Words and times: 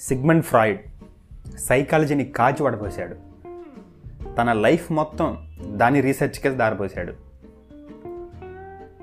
Sigmund 0.00 0.44
Freud 0.44 0.80
సైకాలజీని 1.58 2.24
కాచి 2.24 2.64
పడపోసాడు 2.64 3.16
తన 4.34 4.52
life 4.52 4.92
మొత్తం 4.92 5.36
దాని 5.64 6.00
రీసెర్చ్కే 6.00 6.50
దారిపోసాడు. 6.50 7.12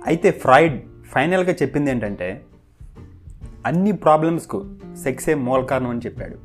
అయితే 0.08 0.32
ఫ్రాయిడ్ 0.32 0.82
ఫైనల్గా 1.06 1.52
చెప్పింది 1.54 1.92
ఏంటంటే 1.92 2.42
అన్ని 3.66 3.92
ప్రాబ్లమ్స్కు 3.92 4.76
సెక్సే 5.04 5.34
మూల 5.34 5.64
కారణం 5.64 5.90
అని 5.90 6.02
చెప్పాడు. 6.06 6.36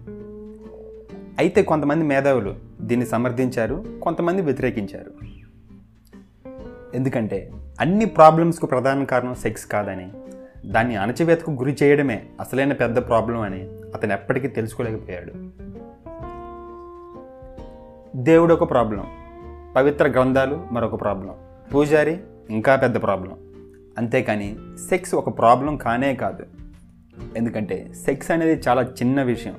అయితే 1.39 1.63
కొంతమంది 1.63 2.05
మేధావులు 2.05 2.57
దీన్ని 2.81 3.07
సమర్థించారు 3.07 3.85
కొంతమంది 4.03 4.43
వ్యతిరేకించారు. 4.43 5.13
ఎందుకంటే 6.95 7.53
అన్ని 7.81 8.05
ప్రాబ్లమ్స్కు 8.05 8.67
ప్రధాన 8.67 9.05
కారణం 9.05 9.35
సెక్స్ 9.35 9.67
కాదని 9.67 10.11
దాన్ని 10.69 10.97
అణచివేతకు 10.97 11.51
గురి 11.51 11.77
చేయడమే 11.83 12.27
అసలైన 12.41 12.73
పెద్ద 12.73 12.97
ప్రాబ్లం 12.97 13.41
అని 13.41 13.69
అతను 13.95 14.13
ఎప్పటికీ 14.13 14.49
తెలుసుకోలేకపోయాడు. 14.49 15.33
దేవుడు 18.17 18.55
ఒక 18.55 18.71
ప్రాబ్లం 18.71 19.07
పవిత్ర 19.77 20.09
గ్రంథాలు 20.09 20.67
మరొక 20.73 21.01
ప్రాబ్లం 21.01 21.35
పూజారి 21.75 22.19
ఇంకా 22.51 22.77
పెద్ద 22.77 23.03
ప్రాబ్లం 23.03 23.37
అంతేకాని 23.99 24.57
సెక్స్ 24.91 25.15
ఒక 25.15 25.39
ప్రాబ్లం 25.39 25.77
కానే 25.77 26.15
కాదు. 26.15 26.47
ఎందుకంటే 27.37 27.93
సెక్స్ 28.07 28.31
అనేది 28.31 28.63
చాలా 28.69 28.83
చిన్న 28.83 29.23
విషయం. 29.23 29.55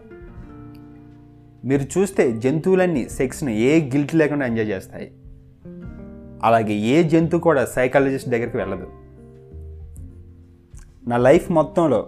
మీరు 1.66 2.00
చూస్తే 2.00 2.32
జంతువులన్నీ 2.32 3.10
సెక్స్ను 3.10 3.50
ఏ 3.50 3.82
గిల్ట్ 3.86 4.16
లేకుండా 4.16 4.46
ఎంజాయ్ 4.46 4.68
చేస్తాయి. 4.68 5.12
అలాగే 6.44 6.74
ఏ 6.74 7.04
జంతువు 7.04 7.42
కూడా 7.42 7.66
సైకాలజిస్ట్ 7.66 8.30
దగ్గరికి 8.30 8.58
వెళ్ళదు. 8.58 9.09
నా 11.08 11.18
లైఫ్ 11.18 11.52
మొత్తంలో 11.52 12.08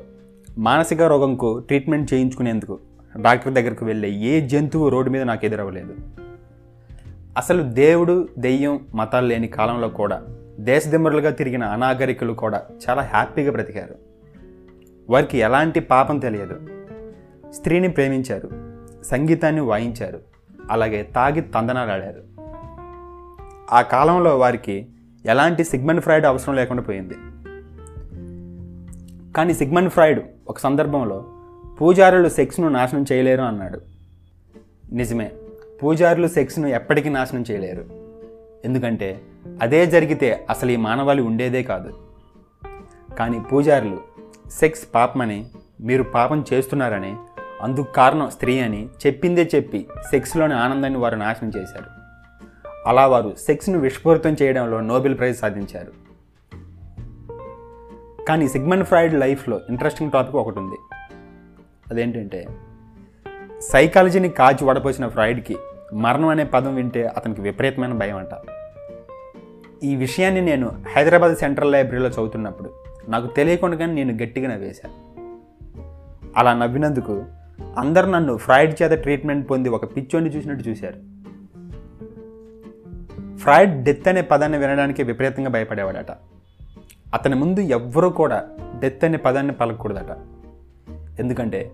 మానసిక 0.57 1.01
రోగంకు 1.01 1.59
ట్రీట్మెంట్ 1.59 2.13
చేయించుకునేందుకు 2.13 2.79
డాక్టర్ 3.21 3.53
దగ్గరకు 3.53 3.85
వెళ్ళే 3.85 4.09
ఏ 4.09 4.47
జంతువు 4.47 4.89
రోడ్డు 4.89 5.11
మీద 5.11 5.21
నాకు 5.21 5.45
ఎదురవ్వలేదు. 5.45 5.95
అసలు 7.37 7.63
దేవుడు 7.63 8.27
దెయ్యం 8.39 8.79
మతాలు 8.95 9.27
లేని 9.27 9.47
కాలంలో 9.47 9.89
కూడా 9.89 10.21
దేశదిమ్మరులుగా 10.59 11.29
తిరిగిన 11.29 11.63
అనాగరికులు 11.63 12.33
కూడా 12.33 12.61
చాలా 12.89 13.01
హ్యాపీగా 13.01 13.51
బ్రతికారు. 13.51 13.95
వారికి 15.09 15.37
ఎలాంటి 15.37 15.79
పాపం 15.79 16.19
తెలియదు. 16.19 16.59
స్త్రీని 17.51 17.89
ప్రేమించారు 17.89 18.49
సంగీతాన్ని 19.03 19.61
వాయించారు 19.61 20.19
అలాగే 20.71 21.03
తాగి 21.15 21.41
తందనాలాడారు 21.41 22.23
ఆ 23.71 23.81
కాలంలో 23.81 24.37
వారికి 24.37 24.87
ఎలాంటి 25.25 25.63
సిగ్మెంట్ 25.63 26.01
ఫ్రైడ్ 26.01 26.25
అవసరం 26.25 26.55
లేకుండా 26.55 26.83
పోయింది. 26.83 27.13
కానీ 29.37 29.53
సిగ్మండ్ 29.53 29.89
ఫ్రాయిడ్ 29.89 30.19
ఒక 30.47 30.59
సందర్భంలో 30.59 31.25
పూజారులు 31.81 32.29
సెక్స్ను 32.29 32.69
నాశనం 32.69 33.05
చేయలేరు 33.11 33.41
అన్నాడు. 33.41 33.81
నిజమే 34.93 35.31
పూజారులు 35.83 36.27
సెక్స్ను 36.27 36.67
ఎప్పటికీ 36.67 37.09
నాశనం 37.09 37.45
చేయలేరు. 37.51 37.85
ఎందుకంటే 38.65 39.21
అదే 39.61 39.85
జరిగితే 39.85 40.45
అసలు 40.49 40.71
ఈ 40.71 40.75
మానవాళి 40.75 41.21
ఉండేదే 41.21 41.63
కాదు. 41.63 41.93
కానీ 43.19 43.39
పూజారులు 43.39 43.97
సెక్స్ 44.49 44.87
పాపమని 44.95 45.45
మీరు 45.81 46.03
పాపం 46.03 46.45
చేస్తున్నారని 46.53 47.15
అందుకు 47.61 47.91
కారణం 47.91 48.29
స్త్రీ 48.29 48.59
అని 48.59 48.89
చెప్పిందే 49.07 49.49
చెప్పి 49.55 49.87
సెక్స్లోని 50.11 50.53
ఆనందాన్ని 50.53 50.99
వారు 50.99 51.15
నాశనం 51.15 51.51
చేశారు. 51.57 51.89
అలా 52.87 53.07
వారు 53.07 53.35
సెక్స్ను 53.39 53.79
విస్ఫోరితం 53.79 54.35
చేయడంలో 54.41 54.81
నోబెల్ 54.81 55.17
ప్రైజ్ 55.17 55.37
సాధించారు. 55.37 56.10
కానీ 58.27 58.47
సిగ్మండ్ 58.47 58.85
ఫ్రాయిడ్ 58.85 59.13
లైఫ్లో 59.13 59.61
ఇంట్రెస్టింగ్ 59.69 60.11
టాపిక్ 60.11 60.35
ఒకటి 60.35 60.59
ఉంది. 60.59 60.75
అదేంటంటే 61.91 62.47
సైకాలజీని 63.61 64.29
కాచి 64.29 64.65
వడపోసిన 64.65 65.07
ఫ్రాయిడ్కి 65.07 65.57
మరణం 65.93 66.27
అనే 66.27 66.43
పదం 66.43 66.75
వింటే 66.75 67.07
అతనికి 67.07 67.41
విపరీతమైన 67.41 67.93
భయం 67.93 68.17
అంట 68.17 68.27
ఈ 69.83 69.95
విషయాన్ని 69.95 70.41
నేను 70.41 70.71
హైదరాబాద్ 70.95 71.35
సెంట్రల్ 71.35 71.71
లైబ్రరీలో 71.71 72.09
చదువుతున్నప్పుడు 72.09 72.69
నాకు 73.09 73.27
తెలియకుండానే 73.27 73.93
నేను 73.93 74.23
గట్టిగా 74.23 74.53
నవ్వేశాను 74.53 75.11
అలా 76.37 76.53
నవ్వినందుకు 76.53 77.23
అందరు 77.77 78.05
నన్ను 78.05 78.37
ఫ్రాయిడ్ 78.37 78.81
చేత 78.81 78.91
ట్రీట్మెంట్ 78.91 79.49
పొంది 79.49 79.69
ఒక 79.69 79.97
పిచ్చోని 79.97 80.29
చూసినట్టు 80.29 80.69
చూశారు. 80.69 80.99
ఫ్రాయిడ్ 83.37 83.83
డెత్ 83.83 84.07
అనే 84.07 84.21
పదాన్ని 84.21 84.57
వినడానికి 84.57 85.03
విపరీతంగా 85.03 85.49
భయపడేవాడట. 85.49 86.11
అతని 87.13 87.35
ముందు 87.35 87.59
ఎవ్వరూ 87.59 88.09
కూడా 88.09 88.43
డెత్ 88.79 89.05
అనే 89.05 89.17
పదాన్ని 89.17 89.53
పలకూడదట 89.53 90.17
ఎందుకంటే 91.19 91.71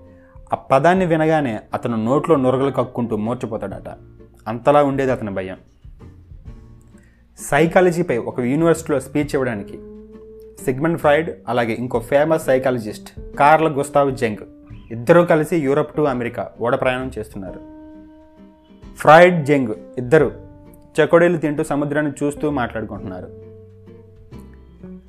ఆ 0.54 0.56
పదాన్ని 0.56 1.06
వినగానే 1.06 1.60
అతను 1.74 2.06
నోట్లో 2.06 2.36
నురగలు 2.36 2.72
కక్కుంటూ 2.72 3.18
మూర్చిపోతాడట. 3.18 3.90
అంతలా 4.48 4.84
ఉండేది 4.84 5.12
అతని 5.12 5.32
భయం. 5.32 5.58
సైకాలజీపై 7.38 8.18
ఒక 8.18 8.40
యూనివర్సిటీలో 8.40 9.00
స్పీచ్ 9.00 9.34
ఇవ్వడానికి 9.34 9.80
సిగ్మండ్ 10.64 10.98
ఫ్రాయిడ్ 10.98 11.32
అలాగే 11.48 11.72
ఇంకో 11.72 12.00
ఫేమస్ 12.00 12.46
సైకాలజిస్ట్ 12.46 13.36
కార్ల 13.40 13.68
గుస్తావ్ 13.68 14.18
జంగ్ 14.18 14.38
ఇద్దరూ 14.92 15.26
కలిసి 15.26 15.58
యూరప్ 15.58 15.96
టు 15.96 16.02
అమెరికా 16.02 16.52
ఓడ 16.62 16.76
ప్రయాణం 16.76 17.12
చేస్తున్నారు. 17.20 17.60
ఫ్రాయిడ్ 18.96 19.46
జంగ్ 19.46 19.74
ఇద్దరు 19.98 20.32
చకోడీలు 21.00 21.38
తింటూ 21.38 21.64
సముద్రాన్ని 21.64 22.12
చూస్తూ 22.24 22.50
మాట్లాడుకుంటున్నారు. 22.50 23.47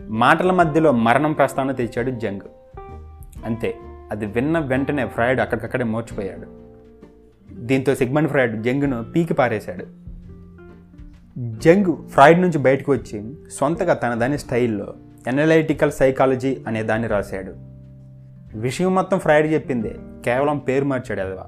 మాటల 0.08 0.52
మధ్యలో 0.52 0.92
మరణం 0.92 1.32
ప్రస్తావన 1.32 1.72
తెచ్చాడు 1.72 2.10
జంగ్. 2.10 2.40
అంతే 3.44 3.74
అది 4.10 4.26
విన్న 4.26 4.58
వెంటనే 4.58 5.06
ఫ్రాయిడ్ 5.06 5.40
అక్కడికక్కడే 5.40 5.84
మోర్చిపోయాడు. 5.84 6.46
దీంతో 7.54 7.94
సిగ్మండ్ 7.94 8.28
ఫ్రాయిడ్ 8.28 8.62
జంగ్ను 8.62 9.04
పీకి 9.04 9.34
పారేశాడు. 9.34 9.86
జంగ్ 11.38 12.08
ఫ్రాయిడ్ 12.08 12.40
నుంచి 12.40 12.58
బయటకు 12.58 12.92
వచ్చి 12.92 13.34
సొంతగా 13.50 13.94
తన 13.94 14.14
దాని 14.14 14.38
స్టైల్లో 14.38 14.94
ఎనలైటికల్ 15.26 15.92
సైకాలజీ 15.92 16.58
అనే 16.66 16.82
దాన్ని 16.82 17.08
రాశాడు. 17.08 17.52
విషయం 18.58 18.94
మొత్తం 18.94 19.18
ఫ్రాయిడ్ 19.18 19.52
చెప్పిందే 19.52 19.96
కేవలం 20.24 20.58
పేరు 20.58 20.84
మార్చాడు 20.84 21.20
అదవా. 21.20 21.46